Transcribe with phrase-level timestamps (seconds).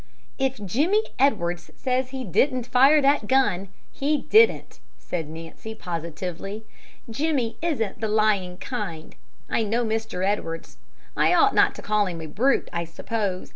[0.39, 6.63] "If Jimmie Edwards says he didn't fire that gun, he didn't," said Nancy, positively.
[7.07, 9.13] "Jimmie isn't the lying kind.
[9.47, 10.25] I know Mr.
[10.27, 10.77] Edwards.
[11.15, 13.49] I ought not to call him a brute, I suppose.